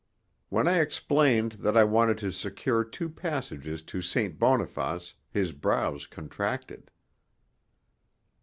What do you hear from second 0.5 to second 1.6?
I explained